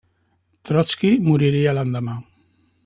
[0.69, 2.19] Trotski moriria l'endemà.